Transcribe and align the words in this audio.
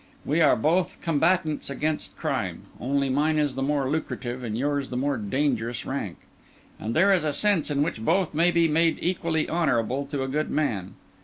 We 0.25 0.41
are 0.41 0.55
both 0.55 0.99
combatants 1.03 1.69
against 1.69 2.17
crime; 2.17 2.63
only 2.79 3.07
mine 3.07 3.37
is 3.37 3.53
the 3.53 3.61
more 3.61 3.87
lucrative 3.87 4.43
and 4.43 4.57
yours 4.57 4.89
the 4.89 4.97
more 4.97 5.15
dangerous 5.15 5.85
rank, 5.85 6.17
and 6.79 6.95
there 6.95 7.13
is 7.13 7.23
a 7.23 7.31
sense 7.31 7.69
in 7.69 7.83
which 7.83 8.03
both 8.03 8.33
may 8.33 8.49
be 8.49 8.67
made 8.67 8.97
equally 8.99 9.47
honourable 9.47 10.07
to 10.07 10.23
a 10.23 10.27
good 10.27 10.49
man. 10.49 10.95